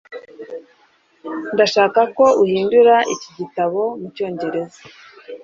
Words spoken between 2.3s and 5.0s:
uhindura iki gitabo mucyongereza